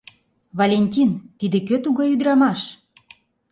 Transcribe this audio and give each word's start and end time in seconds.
Валентин, 0.59 1.09
тиде 1.39 1.59
кӧ 1.67 1.75
тугай 1.83 2.09
ӱдырамаш? 2.13 2.61